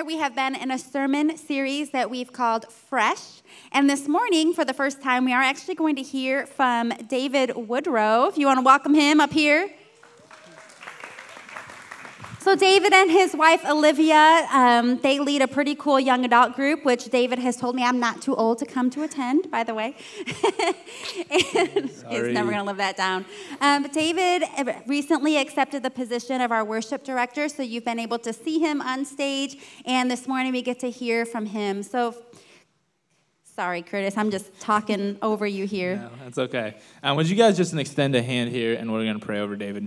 [0.00, 3.42] summer, we have been in a sermon series that we've called Fresh.
[3.72, 7.52] And this morning, for the first time, we are actually going to hear from David
[7.54, 8.26] Woodrow.
[8.26, 9.68] If you want to welcome him up here.
[12.42, 16.86] So, David and his wife Olivia, um, they lead a pretty cool young adult group,
[16.86, 19.74] which David has told me I'm not too old to come to attend, by the
[19.74, 19.94] way.
[21.30, 23.26] he's never going to live that down.
[23.60, 24.44] Um, but David
[24.86, 28.80] recently accepted the position of our worship director, so you've been able to see him
[28.80, 31.82] on stage, and this morning we get to hear from him.
[31.82, 32.14] So,
[33.44, 35.96] Sorry, Curtis, I'm just talking over you here.
[35.96, 36.76] No, that's okay.
[37.02, 39.54] Um, would you guys just extend a hand here, and we're going to pray over
[39.54, 39.86] David.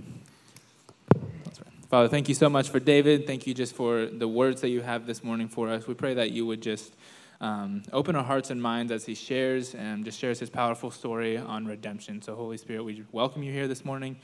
[1.90, 3.26] Father, thank you so much for David.
[3.26, 5.86] Thank you just for the words that you have this morning for us.
[5.86, 6.94] We pray that you would just
[7.42, 11.36] um, open our hearts and minds as he shares and just shares his powerful story
[11.36, 12.22] on redemption.
[12.22, 14.16] So, Holy Spirit, we welcome you here this morning.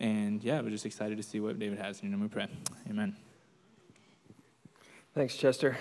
[0.00, 2.22] And yeah, we're just excited to see what David has in your name.
[2.22, 2.48] We pray.
[2.90, 3.16] Amen.
[5.14, 5.78] Thanks, Chester.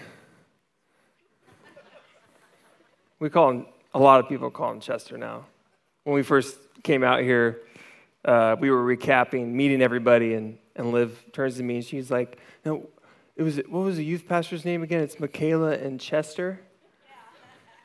[3.17, 3.65] We call him,
[3.95, 5.47] a lot of people call him Chester now.
[6.03, 7.61] When we first came out here,
[8.23, 12.39] uh, we were recapping, meeting everybody, and and Liv turns to me and she's like,
[12.65, 12.87] no,
[13.35, 15.01] it was, what was the youth pastor's name again?
[15.01, 16.61] It's Michaela and Chester.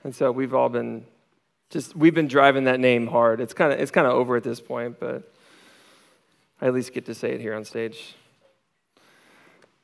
[0.04, 1.04] And so we've all been
[1.68, 3.40] just, we've been driving that name hard.
[3.40, 5.32] It's kind of, it's kind of over at this point, but
[6.60, 8.16] I at least get to say it here on stage.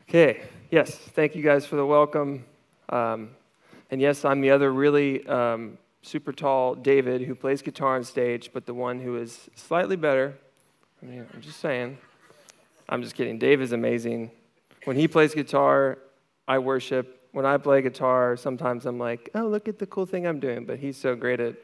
[0.08, 2.44] Okay, yes, thank you guys for the welcome.
[2.88, 3.30] Um,
[3.90, 8.50] and yes, I'm the other really um, super tall David who plays guitar on stage,
[8.52, 10.34] but the one who is slightly better.
[11.02, 11.98] I mean, I'm just saying.
[12.88, 13.38] I'm just kidding.
[13.38, 14.30] Dave is amazing.
[14.84, 15.98] When he plays guitar,
[16.46, 17.28] I worship.
[17.32, 20.64] When I play guitar, sometimes I'm like, oh, look at the cool thing I'm doing.
[20.64, 21.56] But he's so great at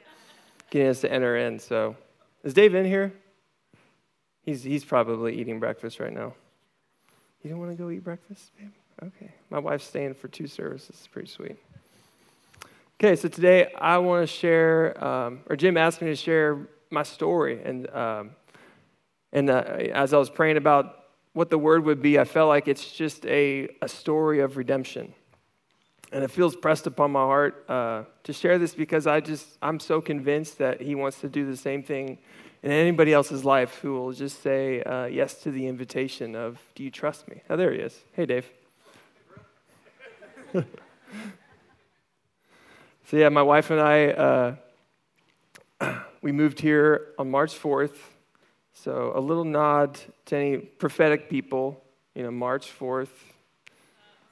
[0.71, 1.59] getting us to enter in.
[1.59, 1.97] So,
[2.43, 3.13] is Dave in here?
[4.45, 6.35] He's, he's probably eating breakfast right now.
[7.43, 8.73] You don't want to go eat breakfast, babe?
[9.03, 9.31] Okay.
[9.51, 10.91] My wife's staying for two services.
[10.91, 11.57] It's pretty sweet.
[13.01, 17.03] Okay, so today I want to share, um, or Jim asked me to share my
[17.03, 17.61] story.
[17.65, 18.31] And, um,
[19.33, 21.02] and uh, as I was praying about
[21.33, 25.15] what the word would be, I felt like it's just a, a story of redemption.
[26.13, 29.81] And it feels pressed upon my heart uh, to share this because I just, I'm
[29.81, 32.19] so convinced that he wants to do the same thing
[32.63, 36.85] in anybody else's life who will just say uh, yes to the invitation of, Do
[36.85, 37.41] you trust me?
[37.49, 37.99] Oh, there he is.
[38.13, 38.51] Hey, Dave.
[40.53, 40.65] so,
[43.13, 44.57] yeah, my wife and I,
[45.81, 47.97] uh, we moved here on March 4th
[48.75, 51.83] so, a little nod to any prophetic people,
[52.15, 53.11] you know, March 4th.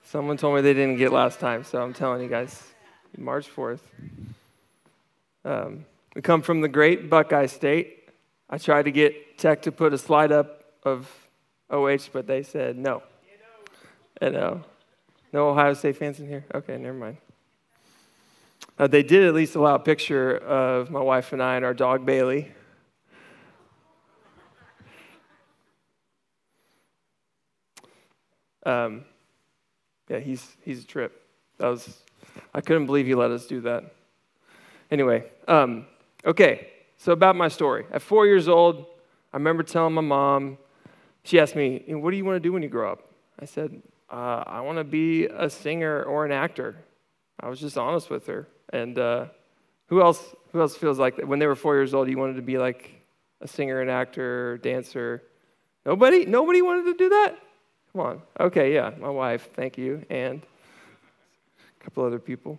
[0.03, 2.63] Someone told me they didn't get last time, so I'm telling you guys,
[3.17, 3.81] March 4th.
[5.45, 5.85] Um,
[6.15, 8.09] we come from the great Buckeye State.
[8.49, 11.09] I tried to get Tech to put a slide up of
[11.71, 13.03] OH, but they said no.
[14.21, 14.57] And uh,
[15.33, 16.45] no Ohio State fans in here?
[16.55, 17.19] Okay, never mind.
[18.79, 21.75] Uh, they did at least allow a picture of my wife and I and our
[21.75, 22.51] dog Bailey.
[28.65, 29.05] Um,
[30.09, 31.27] yeah, he's, he's a trip.
[31.59, 32.03] That was,
[32.55, 33.85] I couldn't believe he let us do that.
[34.91, 35.87] Anyway, um,
[36.25, 37.87] okay, so about my story.
[37.93, 38.87] At four years old,
[39.33, 40.59] I remember telling my mom,
[41.23, 43.11] she asked me, What do you want to do when you grow up?
[43.39, 46.77] I said, uh, I want to be a singer or an actor.
[47.39, 48.49] I was just honest with her.
[48.73, 49.27] And uh,
[49.87, 50.35] who else?
[50.53, 51.29] Who else feels like that?
[51.29, 53.03] When they were four years old, you wanted to be like
[53.41, 55.23] a singer, an actor, dancer.
[55.87, 56.27] Nobody.
[56.27, 57.39] Nobody wanted to do that.
[57.93, 58.23] Come on.
[58.39, 60.43] Okay, yeah, my wife, thank you, and
[61.59, 62.59] a couple other people.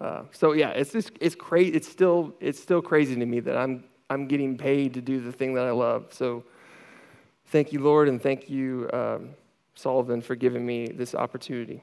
[0.00, 1.72] Uh, so yeah, it's just it's crazy.
[1.72, 5.32] It's still it's still crazy to me that I'm I'm getting paid to do the
[5.32, 6.12] thing that I love.
[6.12, 6.44] So
[7.46, 9.30] thank you, Lord, and thank you, um,
[9.74, 11.80] Sullivan, for giving me this opportunity.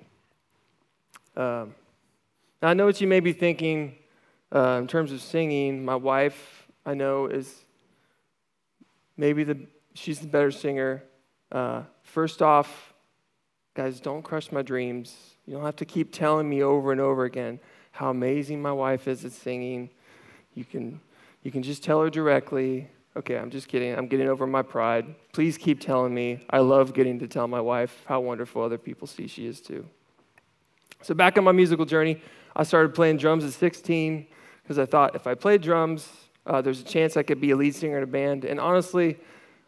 [1.38, 1.74] Um,
[2.62, 3.96] now I know what you may be thinking
[4.54, 5.84] uh, in terms of singing.
[5.84, 7.64] My wife, I know, is
[9.16, 9.58] maybe the
[9.94, 11.04] she's the better singer.
[11.54, 12.94] Uh, first off,
[13.76, 15.36] guys, don't crush my dreams.
[15.46, 17.60] You don't have to keep telling me over and over again
[17.92, 19.92] how amazing my wife is at singing.
[20.56, 21.00] You can,
[21.44, 22.90] you can just tell her directly.
[23.16, 23.96] Okay, I'm just kidding.
[23.96, 25.14] I'm getting over my pride.
[25.32, 26.44] Please keep telling me.
[26.50, 29.86] I love getting to tell my wife how wonderful other people see she is too.
[31.04, 32.20] So, back on my musical journey,
[32.56, 34.26] I started playing drums at 16
[34.64, 36.10] because I thought if I played drums,
[36.48, 38.46] uh, there's a chance I could be a lead singer in a band.
[38.46, 39.20] And honestly,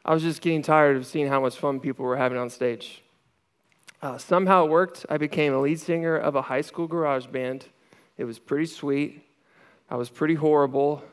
[0.07, 3.01] I was just getting tired of seeing how much fun people were having on stage.
[4.03, 5.03] Uh, somehow it worked.
[5.09, 7.65] I became a lead singer of a high school garage band.
[8.15, 9.25] It was pretty sweet.
[9.89, 11.03] I was pretty horrible.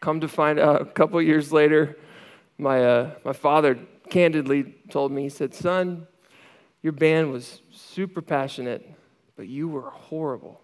[0.00, 1.96] Come to find out, a couple years later,
[2.58, 6.08] my, uh, my father candidly told me, he said, Son,
[6.82, 8.84] Your band was super passionate,
[9.36, 10.60] but you were horrible.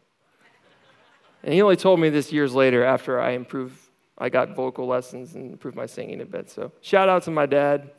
[1.44, 3.78] And he only told me this years later after I improved,
[4.18, 6.50] I got vocal lessons and improved my singing a bit.
[6.50, 7.90] So shout out to my dad.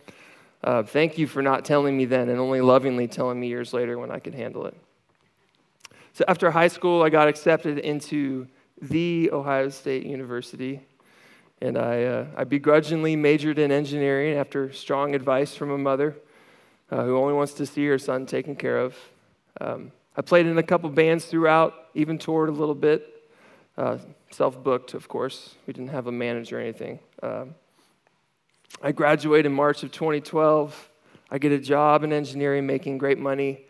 [0.63, 3.97] Uh, thank you for not telling me then and only lovingly telling me years later
[3.99, 4.75] when I could handle it.
[6.13, 8.47] So after high school, I got accepted into
[8.81, 10.81] the Ohio State University.
[11.61, 16.15] And I, uh, I begrudgingly majored in engineering after strong advice from a mother
[16.91, 18.95] uh, who only wants to see her son taken care of.
[19.59, 23.16] Um, I played in a couple bands throughout, even toured a little bit.
[23.77, 23.97] Uh,
[24.31, 25.55] Self booked, of course.
[25.65, 26.99] We didn't have a manager or anything.
[27.23, 27.55] Um,
[28.81, 30.89] I graduate in March of 2012.
[31.31, 33.65] I get a job in engineering, making great money.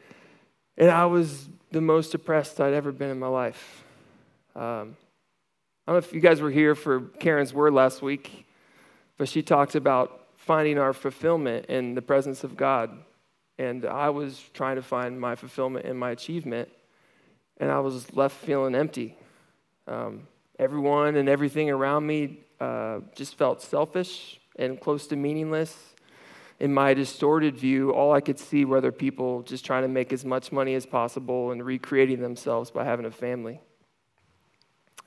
[0.78, 3.84] And I was the most depressed I'd ever been in my life.
[4.56, 4.98] Um,
[5.86, 8.46] I don't know if you guys were here for Karen's word last week,
[9.18, 12.92] but she talked about finding our fulfillment in the presence of God.
[13.60, 16.70] And I was trying to find my fulfillment in my achievement,
[17.58, 19.16] and I was left feeling empty.
[19.88, 20.28] Um,
[20.60, 25.76] everyone and everything around me uh, just felt selfish and close to meaningless.
[26.60, 30.12] In my distorted view, all I could see were other people just trying to make
[30.12, 33.62] as much money as possible and recreating themselves by having a family.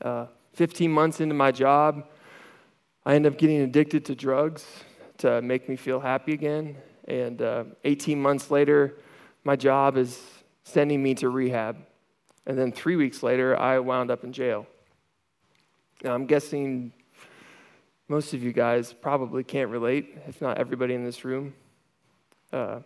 [0.00, 2.06] Uh, 15 months into my job,
[3.04, 4.64] I ended up getting addicted to drugs
[5.18, 6.76] to make me feel happy again.
[7.08, 8.98] And uh, 18 months later,
[9.42, 10.22] my job is
[10.64, 11.76] sending me to rehab.
[12.50, 14.66] And then three weeks later, I wound up in jail.
[16.02, 16.92] Now, I'm guessing
[18.08, 21.54] most of you guys probably can't relate, if not everybody in this room.
[22.52, 22.80] Uh,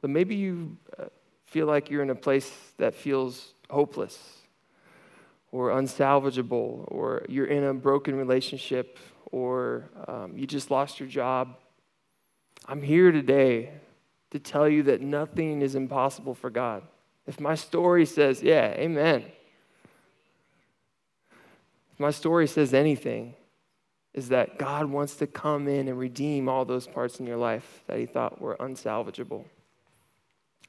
[0.00, 1.04] but maybe you uh,
[1.44, 4.38] feel like you're in a place that feels hopeless
[5.52, 8.98] or unsalvageable, or you're in a broken relationship,
[9.32, 11.58] or um, you just lost your job.
[12.64, 13.72] I'm here today
[14.30, 16.84] to tell you that nothing is impossible for God.
[17.30, 19.22] If my story says, yeah, amen.
[21.92, 23.34] If my story says anything,
[24.12, 27.84] is that God wants to come in and redeem all those parts in your life
[27.86, 29.44] that He thought were unsalvageable.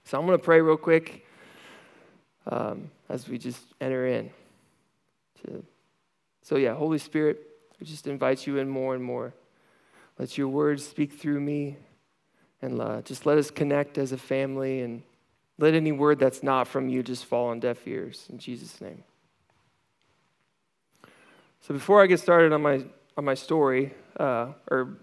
[0.04, 1.26] So I'm going to pray real quick
[2.46, 4.30] um, as we just enter in.
[5.44, 5.66] To,
[6.44, 7.40] so, yeah, Holy Spirit,
[7.80, 9.34] we just invite you in more and more.
[10.20, 11.78] Let your words speak through me,
[12.62, 15.02] and uh, just let us connect as a family, and
[15.58, 18.26] let any word that's not from you just fall on deaf ears.
[18.30, 19.04] In Jesus' name.
[21.62, 22.84] So, before I get started on my
[23.18, 24.98] on my story, uh, or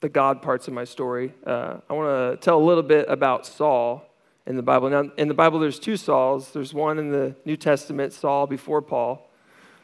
[0.00, 3.46] the God parts of my story, uh, I want to tell a little bit about
[3.46, 4.04] Saul
[4.46, 4.88] in the Bible.
[4.90, 6.52] Now, in the Bible, there's two Sauls.
[6.52, 9.30] There's one in the New Testament, Saul before Paul.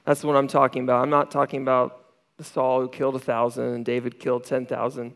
[0.05, 1.03] That's the one I'm talking about.
[1.03, 2.05] I'm not talking about
[2.37, 5.15] the Saul who killed a thousand and David killed 10,000.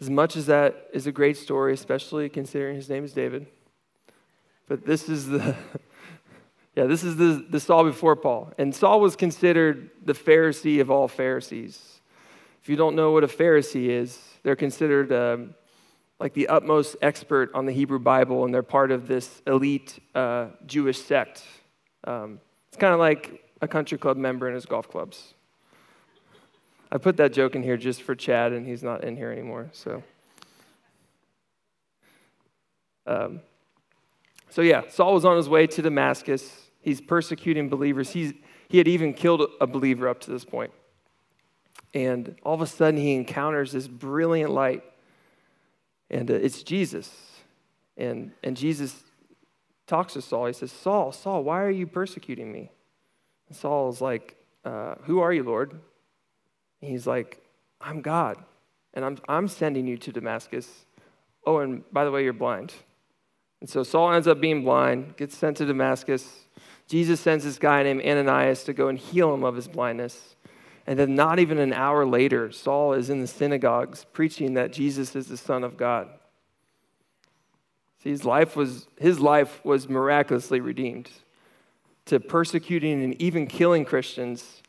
[0.00, 3.46] As much as that is a great story, especially considering his name is David.
[4.70, 5.56] But this is the
[6.76, 8.52] Yeah, this is the, the Saul before Paul.
[8.56, 12.00] And Saul was considered the Pharisee of all Pharisees.
[12.62, 15.54] If you don't know what a Pharisee is, they're considered um,
[16.20, 20.50] like the utmost expert on the Hebrew Bible, and they're part of this elite uh,
[20.64, 21.42] Jewish sect.
[22.04, 25.34] Um, it's kind of like a country club member in his golf clubs.
[26.92, 29.70] I put that joke in here just for Chad, and he's not in here anymore.
[29.72, 30.04] So,
[33.08, 33.40] um,
[34.50, 36.70] so yeah, Saul was on his way to Damascus.
[36.80, 38.10] He's persecuting believers.
[38.10, 38.32] He's,
[38.68, 40.72] he had even killed a believer up to this point.
[41.94, 44.84] And all of a sudden, he encounters this brilliant light.
[46.10, 47.10] And uh, it's Jesus.
[47.96, 49.02] And, and Jesus
[49.86, 50.46] talks to Saul.
[50.46, 52.70] He says, Saul, Saul, why are you persecuting me?
[53.48, 55.72] And Saul is like, uh, Who are you, Lord?
[56.80, 57.42] And he's like,
[57.80, 58.36] I'm God,
[58.94, 60.68] and I'm, I'm sending you to Damascus.
[61.46, 62.74] Oh, and by the way, you're blind.
[63.60, 66.46] And so Saul ends up being blind, gets sent to Damascus.
[66.86, 70.36] Jesus sends this guy named Ananias to go and heal him of his blindness.
[70.86, 75.14] And then, not even an hour later, Saul is in the synagogues preaching that Jesus
[75.14, 76.08] is the Son of God.
[78.02, 81.10] See, his life was, his life was miraculously redeemed.
[82.06, 84.62] To persecuting and even killing Christians,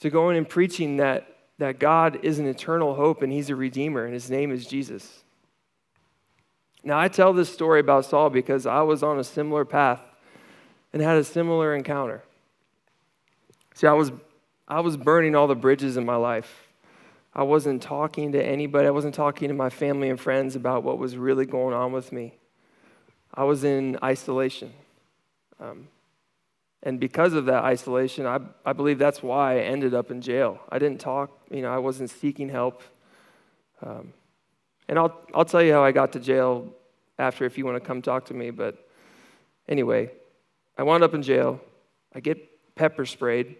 [0.00, 1.26] to going and preaching that,
[1.58, 5.24] that God is an eternal hope and he's a redeemer, and his name is Jesus.
[6.86, 10.00] Now, I tell this story about Saul because I was on a similar path
[10.92, 12.22] and had a similar encounter.
[13.74, 14.12] See, I was,
[14.68, 16.68] I was burning all the bridges in my life.
[17.34, 20.96] I wasn't talking to anybody, I wasn't talking to my family and friends about what
[20.98, 22.34] was really going on with me.
[23.34, 24.72] I was in isolation.
[25.58, 25.88] Um,
[26.84, 30.60] and because of that isolation, I, I believe that's why I ended up in jail.
[30.68, 32.80] I didn't talk, you know, I wasn't seeking help.
[33.82, 34.12] Um,
[34.88, 36.72] and I'll, I'll tell you how I got to jail
[37.18, 38.50] after if you want to come talk to me.
[38.50, 38.88] But
[39.68, 40.10] anyway,
[40.78, 41.60] I wound up in jail.
[42.14, 42.38] I get
[42.74, 43.56] pepper sprayed.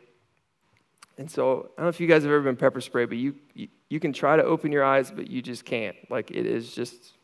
[1.19, 3.35] And so I don't know if you guys have ever been pepper sprayed, but you,
[3.55, 5.97] you, you can try to open your eyes, but you just can't.
[6.11, 7.15] Like it is just,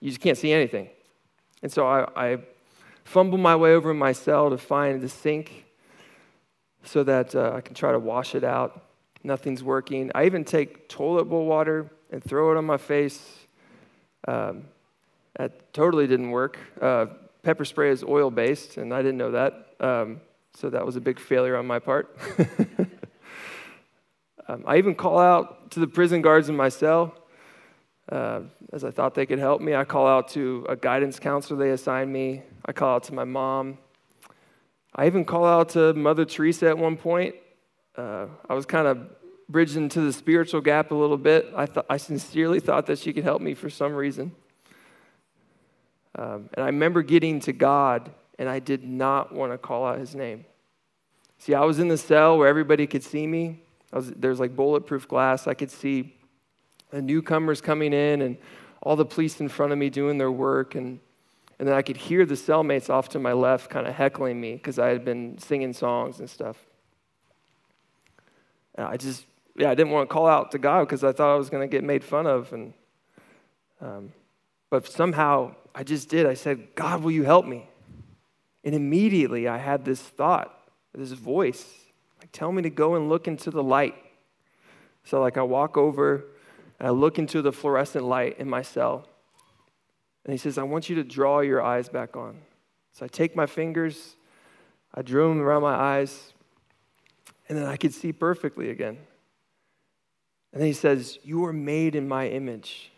[0.00, 0.88] you just can't see anything.
[1.62, 2.38] And so I, I
[3.04, 5.64] fumble my way over in my cell to find the sink
[6.84, 8.82] so that uh, I can try to wash it out.
[9.24, 10.10] Nothing's working.
[10.14, 13.20] I even take toilet bowl water and throw it on my face.
[14.26, 14.64] Um,
[15.38, 16.58] that totally didn't work.
[16.80, 17.06] Uh,
[17.42, 19.66] pepper spray is oil based, and I didn't know that.
[19.80, 20.22] Um,
[20.54, 22.16] so that was a big failure on my part.
[24.48, 27.14] um, I even call out to the prison guards in my cell.
[28.10, 28.40] Uh,
[28.72, 31.72] as I thought they could help me, I call out to a guidance counselor they
[31.72, 32.44] assigned me.
[32.64, 33.76] I call out to my mom.
[34.94, 37.34] I even call out to Mother Teresa at one point.
[37.94, 39.06] Uh, I was kind of
[39.48, 41.52] bridging into the spiritual gap a little bit.
[41.54, 44.32] I, th- I sincerely thought that she could help me for some reason.
[46.16, 49.98] Um, and I remember getting to God, and I did not want to call out
[49.98, 50.44] his name.
[51.38, 53.60] See, I was in the cell where everybody could see me.
[53.92, 55.46] There's like bulletproof glass.
[55.46, 56.14] I could see
[56.90, 58.36] the newcomers coming in and
[58.82, 60.74] all the police in front of me doing their work.
[60.74, 60.98] And,
[61.58, 64.54] and then I could hear the cellmates off to my left kind of heckling me
[64.54, 66.56] because I had been singing songs and stuff.
[68.74, 69.26] And I just,
[69.58, 71.62] yeah, I didn't want to call out to God because I thought I was going
[71.62, 72.52] to get made fun of.
[72.52, 72.74] And,
[73.80, 74.12] um,
[74.70, 76.26] but somehow I just did.
[76.26, 77.68] I said, God, will you help me?
[78.64, 80.52] And immediately I had this thought,
[80.94, 81.64] this voice,
[82.20, 83.94] like, tell me to go and look into the light.
[85.04, 86.24] So, like, I walk over
[86.78, 89.06] and I look into the fluorescent light in my cell.
[90.24, 92.38] And he says, I want you to draw your eyes back on.
[92.92, 94.16] So I take my fingers,
[94.94, 96.32] I drew them around my eyes,
[97.48, 98.98] and then I could see perfectly again.
[100.56, 102.90] And then he says, You were made in my image.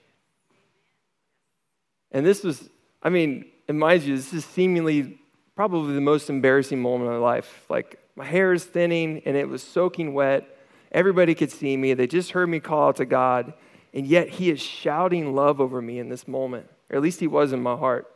[2.13, 2.69] And this was,
[3.03, 5.19] I mean, in my view, this is seemingly
[5.57, 7.65] probably the most embarrassing moment of my life.
[7.69, 10.47] Like, my hair is thinning and it was soaking wet.
[10.93, 11.95] Everybody could see me.
[11.95, 13.53] They just heard me call out to God.
[13.93, 17.27] And yet, He is shouting love over me in this moment, or at least He
[17.27, 18.07] was in my heart.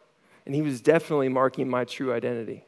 [0.47, 2.65] And He was definitely marking my true identity.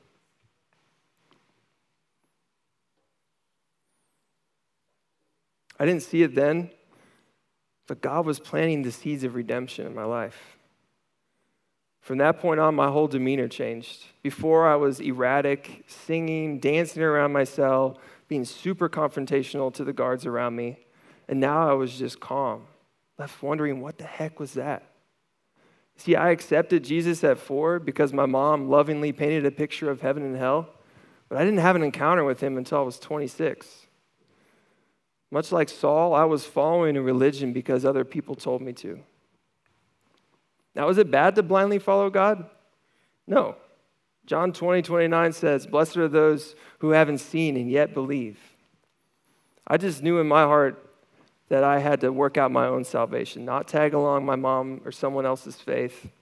[5.85, 6.71] I didn't see it then,
[7.87, 10.57] but God was planting the seeds of redemption in my life.
[12.01, 14.07] From that point on, my whole demeanor changed.
[14.23, 17.99] Before, I was erratic, singing, dancing around my cell,
[18.29, 20.79] being super confrontational to the guards around me.
[21.29, 22.63] And now I was just calm,
[23.19, 24.85] left wondering what the heck was that?
[25.99, 30.23] See, I accepted Jesus at four because my mom lovingly painted a picture of heaven
[30.23, 30.67] and hell,
[31.29, 33.84] but I didn't have an encounter with him until I was 26.
[35.35, 39.01] Much like Saul, I was following a religion because other people told me to.
[40.77, 42.49] Now, is it bad to blindly follow God?
[43.27, 43.57] No.
[44.27, 48.39] John 20, 29 says, Blessed are those who haven't seen and yet believe.
[49.67, 50.89] I just knew in my heart
[51.49, 54.93] that I had to work out my own salvation, not tag along my mom or
[54.93, 56.13] someone else's faith.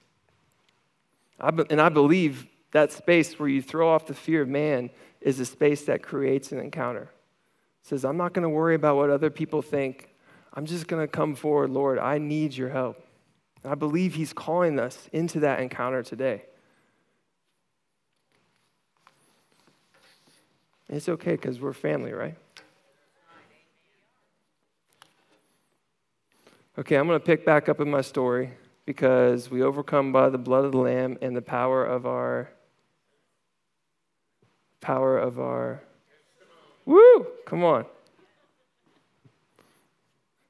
[1.38, 4.88] I be, and I believe that space where you throw off the fear of man
[5.20, 7.10] is a space that creates an encounter.
[7.82, 10.08] Says, I'm not going to worry about what other people think.
[10.54, 13.04] I'm just going to come forward, Lord, I need your help.
[13.62, 16.44] And I believe He's calling us into that encounter today.
[20.88, 22.36] It's okay because we're family, right?
[26.78, 28.50] Okay, I'm going to pick back up in my story
[28.86, 32.50] because we overcome by the blood of the Lamb and the power of our
[34.80, 35.82] power of our.
[36.84, 37.26] Woo!
[37.46, 37.86] Come on.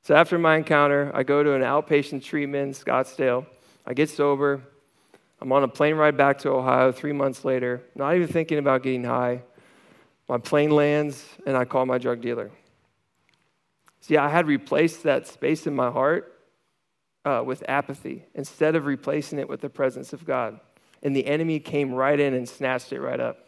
[0.02, 3.46] So after my encounter, I go to an outpatient treatment in Scottsdale.
[3.86, 4.62] I get sober.
[5.40, 8.82] I'm on a plane ride back to Ohio three months later, not even thinking about
[8.82, 9.42] getting high.
[10.28, 12.50] My plane lands, and I call my drug dealer.
[14.00, 16.40] See, I had replaced that space in my heart
[17.24, 20.58] uh, with apathy instead of replacing it with the presence of God.
[21.02, 23.38] And the enemy came right in and snatched it right up.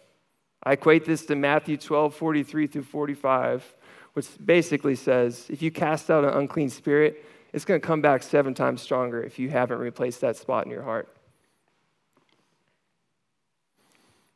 [0.67, 3.75] I equate this to Matthew 12, 43 through 45,
[4.15, 8.23] which basically says if you cast out an unclean spirit, it's going to come back
[8.23, 11.09] seven times stronger if you haven't replaced that spot in your heart.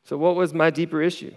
[0.04, 1.35] So, what was my deeper issue?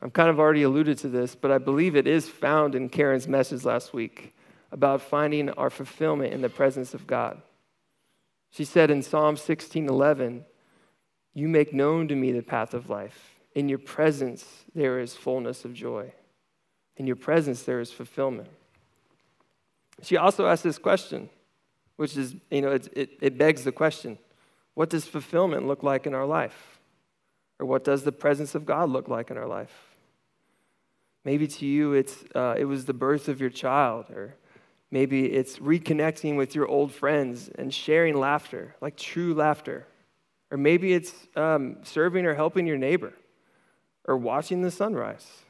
[0.00, 3.28] I've kind of already alluded to this, but I believe it is found in Karen's
[3.28, 4.34] message last week
[4.72, 7.40] about finding our fulfillment in the presence of God.
[8.50, 10.44] She said in Psalm 16:11,
[11.34, 13.31] "You make known to me the path of life.
[13.54, 14.44] In your presence
[14.74, 16.12] there is fullness of joy."
[16.96, 18.48] In your presence, there is fulfillment.
[20.02, 21.30] She also asked this question,
[21.96, 24.18] which is, you know, it, it, it begs the question
[24.74, 26.80] What does fulfillment look like in our life?
[27.58, 29.72] Or what does the presence of God look like in our life?
[31.24, 34.34] Maybe to you, it's, uh, it was the birth of your child, or
[34.90, 39.86] maybe it's reconnecting with your old friends and sharing laughter, like true laughter.
[40.50, 43.12] Or maybe it's um, serving or helping your neighbor,
[44.06, 45.42] or watching the sunrise.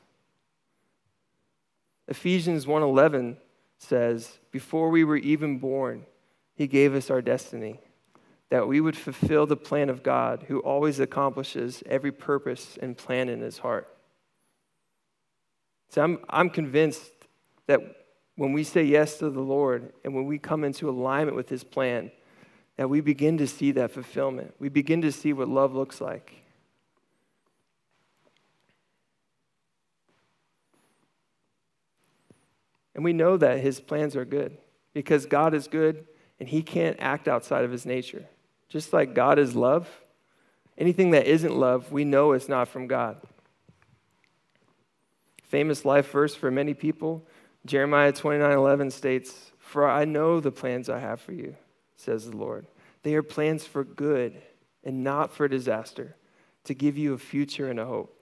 [2.09, 3.37] Ephesians 1:11
[3.79, 6.07] says, "Before we were even born,
[6.55, 7.81] he gave us our destiny,
[8.51, 13.29] that we would fulfill the plan of God, who always accomplishes every purpose and plan
[13.29, 13.89] in his heart."
[15.89, 17.13] So I'm, I'm convinced
[17.67, 17.81] that
[18.37, 21.65] when we say yes to the Lord and when we come into alignment with his
[21.65, 22.11] plan,
[22.77, 24.55] that we begin to see that fulfillment.
[24.59, 26.42] We begin to see what love looks like.
[32.95, 34.59] And we know that his plans are good
[34.93, 36.07] because God is good
[36.39, 38.27] and he can't act outside of his nature.
[38.69, 39.89] Just like God is love,
[40.77, 43.21] anything that isn't love, we know it's not from God.
[45.43, 47.27] Famous life verse for many people,
[47.67, 51.57] Jeremiah 29:11 states, "For I know the plans I have for you,"
[51.95, 52.67] says the Lord.
[53.03, 54.41] They are plans for good
[54.83, 56.17] and not for disaster,
[56.65, 58.19] to give you a future and a hope.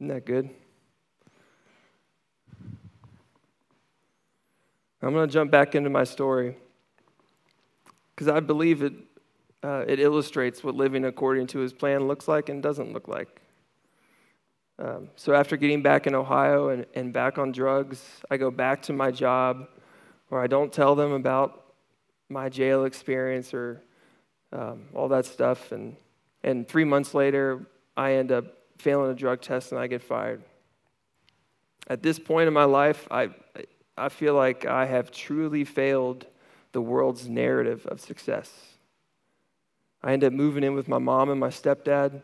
[0.00, 0.50] Isn't that good?
[5.00, 6.56] I'm going to jump back into my story
[8.14, 8.94] because I believe it,
[9.62, 13.42] uh, it illustrates what living according to his plan looks like and doesn't look like.
[14.78, 18.82] Um, so, after getting back in Ohio and, and back on drugs, I go back
[18.82, 19.68] to my job
[20.28, 21.74] where I don't tell them about
[22.28, 23.82] my jail experience or
[24.52, 25.70] um, all that stuff.
[25.70, 25.96] And,
[26.42, 30.42] and three months later, I end up failing a drug test and I get fired.
[31.86, 33.30] At this point in my life, I,
[33.96, 36.26] I feel like I have truly failed
[36.72, 38.50] the world's narrative of success.
[40.02, 42.20] I end up moving in with my mom and my stepdad.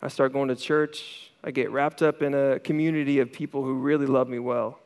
[0.00, 1.30] I start going to church.
[1.44, 4.78] I get wrapped up in a community of people who really love me well.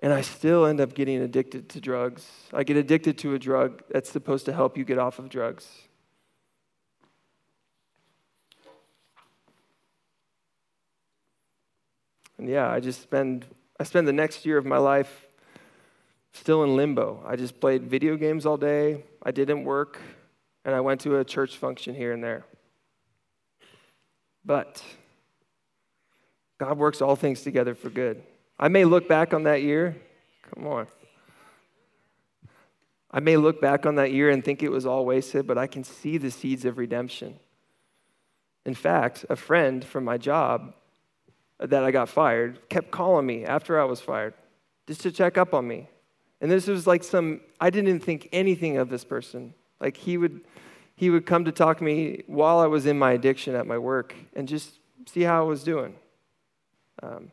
[0.00, 2.28] And I still end up getting addicted to drugs.
[2.52, 5.66] I get addicted to a drug that's supposed to help you get off of drugs.
[12.44, 13.46] And yeah, I just spend
[13.80, 15.28] I spend the next year of my life
[16.34, 17.24] still in limbo.
[17.26, 19.02] I just played video games all day.
[19.22, 19.98] I didn't work,
[20.62, 22.44] and I went to a church function here and there.
[24.44, 24.84] But
[26.58, 28.22] God works all things together for good.
[28.58, 29.96] I may look back on that year.
[30.54, 30.86] Come on.
[33.10, 35.66] I may look back on that year and think it was all wasted, but I
[35.66, 37.36] can see the seeds of redemption.
[38.66, 40.74] In fact, a friend from my job
[41.58, 44.34] that I got fired kept calling me after I was fired
[44.86, 45.88] just to check up on me.
[46.40, 49.54] And this was like some, I didn't think anything of this person.
[49.80, 50.42] Like he would,
[50.94, 53.78] he would come to talk to me while I was in my addiction at my
[53.78, 55.94] work and just see how I was doing.
[57.02, 57.32] Um,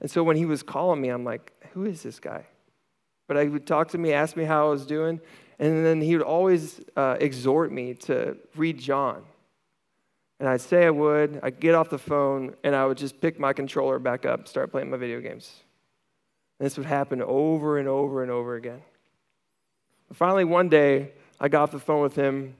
[0.00, 2.46] and so when he was calling me, I'm like, who is this guy?
[3.26, 5.20] But I would talk to me, ask me how I was doing,
[5.58, 9.24] and then he would always uh, exhort me to read John.
[10.40, 13.40] And I'd say I would, I'd get off the phone, and I would just pick
[13.40, 15.52] my controller back up, start playing my video games.
[16.58, 18.82] And this would happen over and over and over again.
[20.12, 22.54] Finally, one day, I got off the phone with him.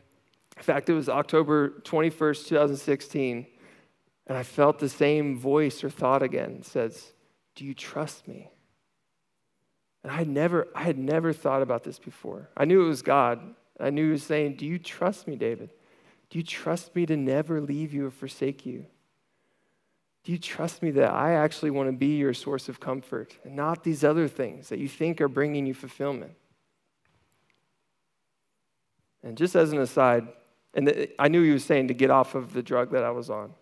[0.57, 3.47] In fact, it was October 21st, 2016,
[4.27, 6.59] and I felt the same voice or thought again.
[6.61, 7.12] It says,
[7.55, 8.51] Do you trust me?
[10.03, 12.49] And I had never, I had never thought about this before.
[12.57, 13.41] I knew it was God.
[13.81, 15.71] I knew he was saying, Do you trust me, David?
[16.31, 18.87] Do you trust me to never leave you or forsake you?
[20.25, 23.57] Do you trust me that I actually want to be your source of comfort and
[23.57, 26.33] not these other things that you think are bringing you fulfillment?
[29.23, 30.29] And just as an aside,
[30.75, 33.31] and I knew he was saying to get off of the drug that I was
[33.31, 33.55] on.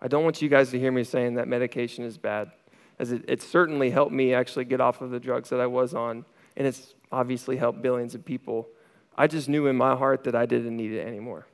[0.00, 2.50] I don't want you guys to hear me saying that medication is bad,
[2.98, 5.94] as it, it certainly helped me actually get off of the drugs that I was
[5.94, 6.24] on,
[6.56, 8.68] and it's obviously helped billions of people.
[9.16, 11.46] I just knew in my heart that I didn't need it anymore.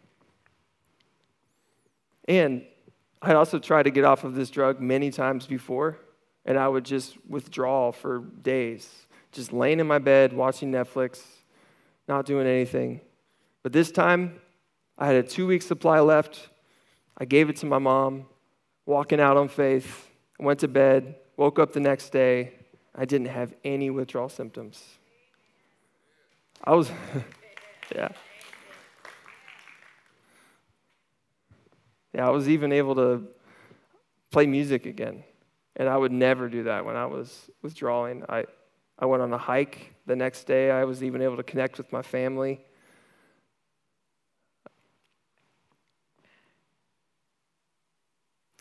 [2.28, 2.64] And
[3.22, 5.98] I'd also tried to get off of this drug many times before,
[6.44, 8.88] and I would just withdraw for days,
[9.32, 11.22] just laying in my bed, watching Netflix,
[12.08, 13.00] not doing anything.
[13.62, 14.40] But this time,
[14.98, 16.48] I had a two week supply left.
[17.18, 18.26] I gave it to my mom,
[18.84, 20.08] walking out on faith,
[20.38, 22.52] went to bed, woke up the next day.
[22.94, 24.82] I didn't have any withdrawal symptoms.
[26.64, 26.90] I was,
[27.94, 28.08] yeah.
[32.16, 33.24] Yeah, I was even able to
[34.30, 35.22] play music again.
[35.76, 38.24] And I would never do that when I was withdrawing.
[38.26, 38.46] I,
[38.98, 40.70] I went on a hike the next day.
[40.70, 42.64] I was even able to connect with my family.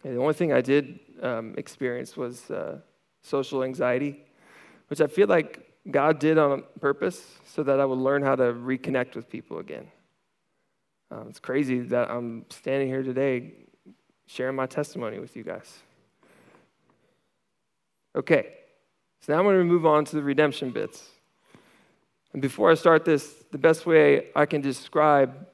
[0.04, 2.80] And the only thing I did um, experience was uh,
[3.22, 4.22] social anxiety,
[4.90, 8.52] which I feel like God did on purpose so that I would learn how to
[8.52, 9.88] reconnect with people again.
[11.16, 13.54] Um, it's crazy that I'm standing here today
[14.28, 15.80] sharing my testimony with you guys.
[18.16, 18.54] Okay,
[19.22, 21.04] so now I'm going to move on to the redemption bits.
[22.34, 25.48] And before I start this, the best way I can describe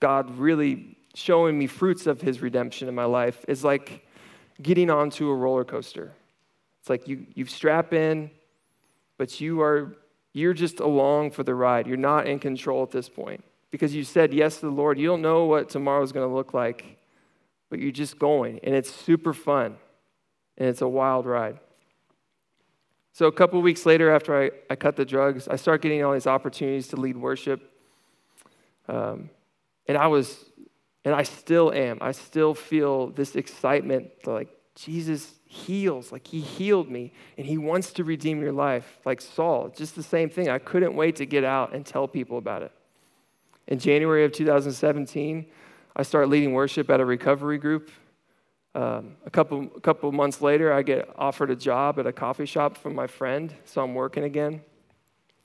[0.00, 4.06] God really showing me fruits of his redemption in my life is like
[4.62, 6.12] getting onto a roller coaster.
[6.80, 8.30] It's like you, you strap in,
[9.18, 9.96] but you are
[10.32, 11.86] you're just along for the ride.
[11.86, 14.98] You're not in control at this point because you said yes to the Lord.
[14.98, 16.98] You don't know what tomorrow's going to look like,
[17.70, 19.76] but you're just going, and it's super fun,
[20.56, 21.58] and it's a wild ride.
[23.12, 26.12] So a couple weeks later, after I, I cut the drugs, I start getting all
[26.12, 27.72] these opportunities to lead worship.
[28.88, 29.30] Um,
[29.86, 30.44] and I was,
[31.04, 31.98] and I still am.
[32.00, 37.92] I still feel this excitement, like Jesus heals, like he healed me, and he wants
[37.94, 39.68] to redeem your life, like Saul.
[39.76, 40.48] Just the same thing.
[40.48, 42.72] I couldn't wait to get out and tell people about it.
[43.68, 45.44] In January of 2017,
[45.94, 47.90] I start leading worship at a recovery group.
[48.74, 52.46] Um, a couple, a couple months later, I get offered a job at a coffee
[52.46, 54.62] shop from my friend, so I'm working again.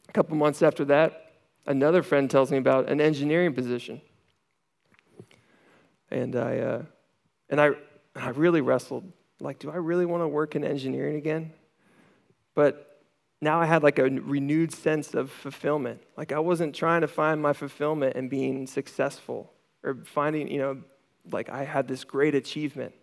[0.07, 1.33] A couple months after that,
[1.65, 3.99] another friend tells me about an engineering position.
[6.09, 6.81] And I, uh,
[7.49, 7.71] and I,
[8.15, 9.11] I really wrestled.
[9.41, 11.51] Like, do I really want to work in engineering again?
[12.55, 12.92] But
[13.43, 16.01] now I had like a renewed sense of fulfillment.
[16.17, 19.51] Like I wasn't trying to find my fulfillment in being successful
[19.83, 20.81] or finding, you know,
[21.31, 22.93] like I had this great achievement.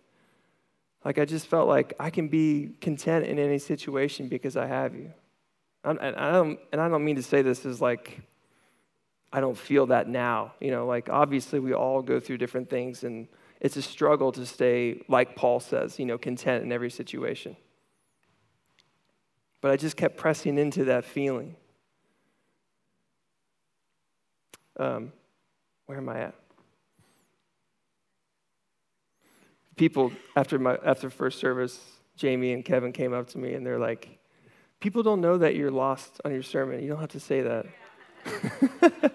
[1.05, 4.95] Like I just felt like I can be content in any situation because I have
[4.95, 5.13] you.
[5.85, 8.21] And I don't, and I don't mean to say this as like
[9.33, 10.55] I don't feel that now.
[10.61, 13.29] You know, like obviously we all go through different things and
[13.61, 17.57] it's a struggle to stay, like Paul says, you know, content in every situation.
[19.61, 21.57] But I just kept pressing into that feeling.
[24.79, 25.13] Um,
[25.87, 26.35] where am I at?
[29.77, 31.79] People after my after first service,
[32.17, 34.19] Jamie and Kevin came up to me and they're like,
[34.79, 36.83] "People don't know that you're lost on your sermon.
[36.83, 37.67] You don't have to say that."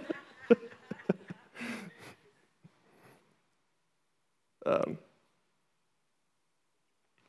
[4.65, 4.97] um,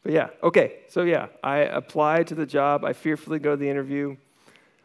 [0.02, 0.78] but yeah, okay.
[0.88, 2.86] So yeah, I apply to the job.
[2.86, 4.16] I fearfully go to the interview.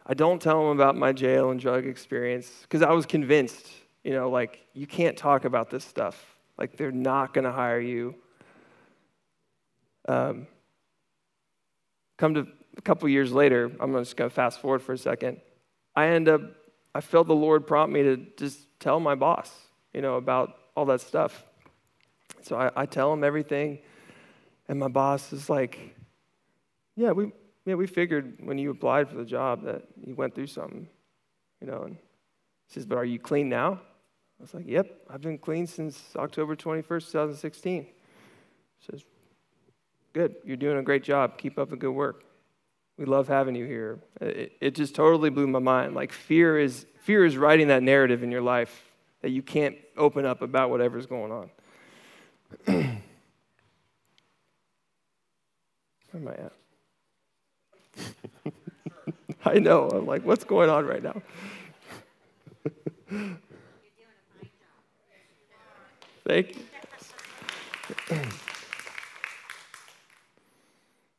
[0.04, 3.66] I don't tell them about my jail and drug experience because I was convinced,
[4.04, 6.36] you know, like you can't talk about this stuff.
[6.58, 8.14] Like they're not going to hire you.
[10.06, 10.48] Um,
[12.18, 15.40] come to a couple years later, I'm just going to fast forward for a second.
[15.96, 16.42] I end up,
[16.94, 19.50] I felt the Lord prompt me to just tell my boss,
[19.94, 21.42] you know, about all that stuff.
[22.42, 23.78] So I, I tell him everything.
[24.68, 25.96] And my boss is like,
[26.96, 27.32] yeah, we,
[27.64, 30.88] yeah, we figured when you applied for the job that you went through something,
[31.60, 31.82] you know.
[31.82, 33.72] And he says, but are you clean now?
[33.72, 37.82] I was like, yep, I've been clean since October 21st, 2016.
[37.82, 37.90] He
[38.90, 39.04] says,
[40.12, 41.38] good, you're doing a great job.
[41.38, 42.24] Keep up the good work.
[42.98, 44.00] We love having you here.
[44.20, 45.94] It, it just totally blew my mind.
[45.94, 48.84] Like fear is, fear is writing that narrative in your life
[49.22, 51.50] that you can't open up about whatever's going
[52.66, 52.90] on.
[56.12, 56.52] Where am I at?
[59.56, 59.88] I know.
[59.88, 61.20] I'm like, what's going on right now?
[66.26, 66.62] Thank you.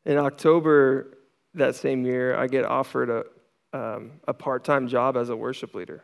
[0.06, 1.18] In October
[1.54, 3.24] that same year, I get offered a,
[3.78, 6.04] um, a part time job as a worship leader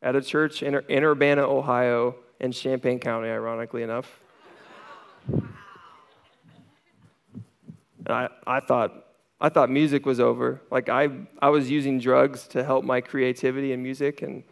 [0.00, 4.21] at a church in, in Urbana, Ohio, in Champaign County, ironically enough.
[8.08, 9.06] I, I thought
[9.40, 10.62] I thought music was over.
[10.70, 11.08] Like I,
[11.40, 14.44] I was using drugs to help my creativity in music, and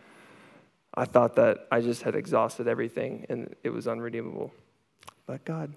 [0.94, 4.52] I thought that I just had exhausted everything and it was unredeemable.
[5.26, 5.72] But God.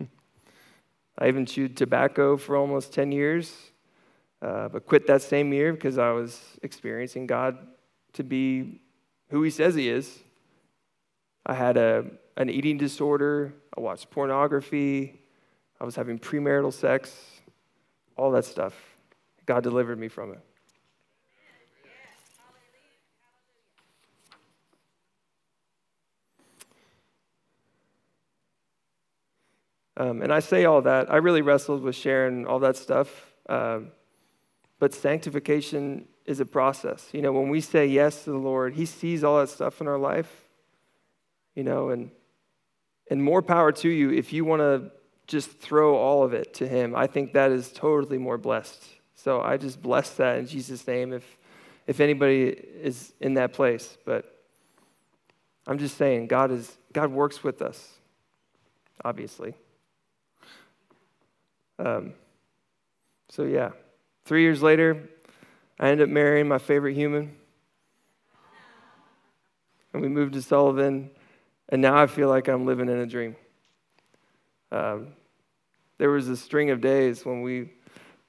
[1.18, 3.56] I even chewed tobacco for almost 10 years,
[4.40, 7.56] uh, but quit that same year because I was experiencing God
[8.14, 8.80] to be
[9.30, 10.18] who He says He is.
[11.46, 12.04] I had a,
[12.36, 15.20] an eating disorder, I watched pornography.
[15.80, 17.14] I was having premarital sex,
[18.16, 18.74] all that stuff.
[19.46, 20.40] God delivered me from it.
[29.96, 31.12] Um, and I say all that.
[31.12, 33.26] I really wrestled with sharing all that stuff.
[33.48, 33.92] Um,
[34.78, 37.08] but sanctification is a process.
[37.12, 39.88] You know, when we say yes to the Lord, He sees all that stuff in
[39.88, 40.48] our life.
[41.54, 42.10] You know, and
[43.12, 44.90] and more power to you if you want to
[45.26, 46.96] just throw all of it to Him.
[46.96, 48.82] I think that is totally more blessed.
[49.14, 51.12] So I just bless that in Jesus' name.
[51.12, 51.36] If
[51.86, 54.42] if anybody is in that place, but
[55.66, 57.86] I'm just saying, God is God works with us,
[59.04, 59.52] obviously.
[61.78, 62.14] Um,
[63.28, 63.72] so yeah,
[64.24, 65.06] three years later,
[65.78, 67.36] I ended up marrying my favorite human,
[69.92, 71.10] and we moved to Sullivan,
[71.72, 73.34] and now I feel like I'm living in a dream.
[74.70, 75.08] Um,
[75.98, 77.70] there was a string of days when we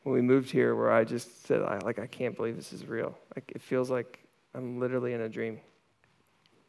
[0.04, 2.86] when we moved here where I just said, I, like, I can't believe this is
[2.86, 3.18] real.
[3.36, 4.20] Like, it feels like
[4.54, 5.62] I'm literally in a dream.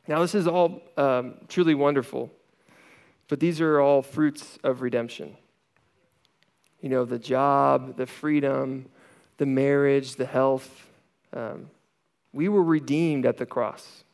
[0.06, 2.30] Now, this is all um, truly wonderful,
[3.26, 5.37] but these are all fruits of redemption.
[6.80, 8.87] You know, the job, the freedom,
[9.38, 10.87] the marriage, the health.
[11.32, 11.70] Um,
[12.32, 14.04] we were redeemed at the cross.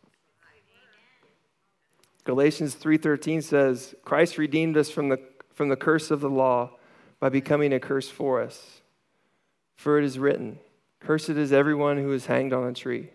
[2.30, 5.18] Galatians 3:13 says, "Christ redeemed us from the
[5.52, 6.78] from the curse of the law
[7.18, 8.82] by becoming a curse for us.
[9.74, 10.60] For it is written,
[11.00, 13.10] cursed is everyone who is hanged on a tree."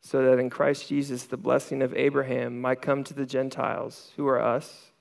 [0.00, 4.26] so that in Christ Jesus the blessing of Abraham might come to the Gentiles, who
[4.26, 4.92] are us,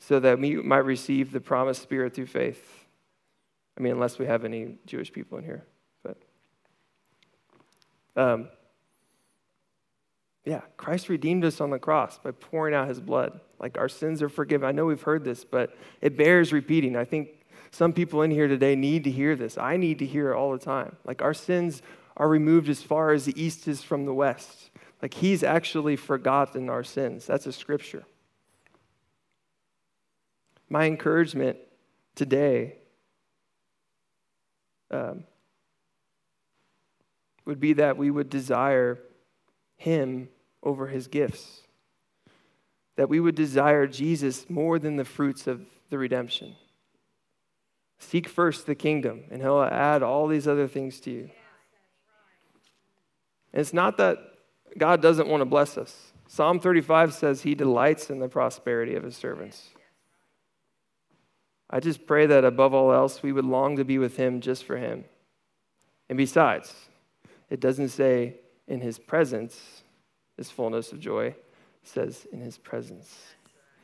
[0.00, 2.86] so that we might receive the promised Spirit through faith.
[3.78, 5.64] I mean, unless we have any Jewish people in here,
[6.02, 6.16] but
[8.16, 8.48] um,
[10.44, 13.40] yeah, Christ redeemed us on the cross by pouring out His blood.
[13.58, 14.66] Like our sins are forgiven.
[14.66, 16.96] I know we've heard this, but it bears repeating.
[16.96, 17.28] I think
[17.70, 19.58] some people in here today need to hear this.
[19.58, 20.96] I need to hear it all the time.
[21.04, 21.82] Like our sins
[22.16, 24.70] are removed as far as the east is from the west.
[25.02, 27.26] Like he's actually forgotten our sins.
[27.26, 28.04] That's a scripture.
[30.68, 31.58] My encouragement
[32.14, 32.76] today
[34.90, 35.24] um,
[37.44, 39.00] would be that we would desire
[39.80, 40.28] him
[40.62, 41.62] over his gifts,
[42.96, 46.54] that we would desire Jesus more than the fruits of the redemption.
[47.98, 51.30] Seek first the kingdom, and he'll add all these other things to you.
[53.54, 54.18] And it's not that
[54.76, 56.12] God doesn't want to bless us.
[56.28, 59.70] Psalm 35 says he delights in the prosperity of his servants.
[61.70, 64.64] I just pray that above all else, we would long to be with him just
[64.64, 65.06] for him.
[66.10, 66.74] And besides,
[67.48, 68.34] it doesn't say
[68.70, 69.82] in his presents
[70.38, 71.34] is fullness of joy,
[71.82, 73.18] says in his presence.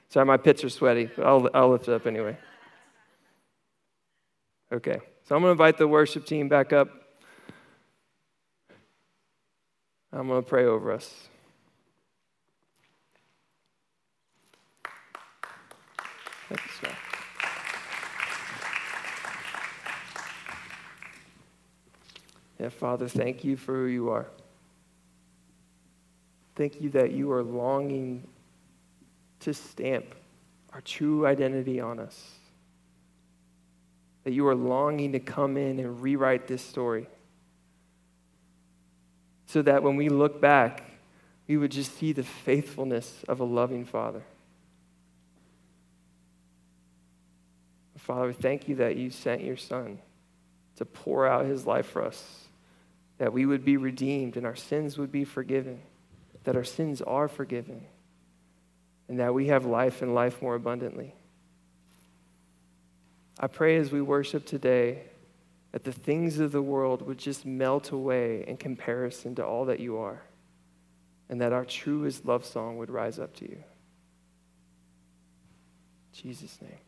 [0.09, 2.39] Sorry, my pits are sweaty, but I'll, I'll lift it up anyway.
[4.73, 6.89] Okay, so I'm going to invite the worship team back up.
[10.13, 11.29] I'm going to pray over us.
[22.59, 24.27] Yeah, Father, thank you for who you are.
[26.57, 28.27] Thank you that you are longing
[29.41, 30.15] to stamp
[30.73, 32.33] our true identity on us.
[34.25, 37.07] That you are longing to come in and rewrite this story
[39.47, 40.83] so that when we look back,
[41.47, 44.23] we would just see the faithfulness of a loving Father.
[47.97, 49.99] Father, thank you that you sent your Son
[50.77, 52.49] to pour out his life for us,
[53.19, 55.81] that we would be redeemed and our sins would be forgiven,
[56.47, 57.85] that our sins are forgiven,
[59.09, 61.13] and that we have life and life more abundantly.
[63.39, 65.03] I pray as we worship today
[65.73, 69.81] that the things of the world would just melt away in comparison to all that
[69.81, 70.23] you are,
[71.29, 73.59] and that our truest love song would rise up to you.
[76.13, 76.86] In Jesus' name.